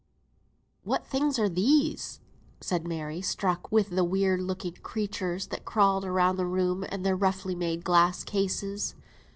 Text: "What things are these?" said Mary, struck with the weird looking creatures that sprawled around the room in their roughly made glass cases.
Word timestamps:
"What 0.83 1.05
things 1.05 1.37
are 1.37 1.47
these?" 1.47 2.21
said 2.59 2.87
Mary, 2.87 3.21
struck 3.21 3.71
with 3.71 3.91
the 3.91 4.03
weird 4.03 4.41
looking 4.41 4.73
creatures 4.81 5.45
that 5.49 5.59
sprawled 5.61 6.05
around 6.05 6.37
the 6.37 6.47
room 6.47 6.83
in 6.85 7.03
their 7.03 7.15
roughly 7.15 7.53
made 7.53 7.83
glass 7.83 8.23
cases. 8.23 8.95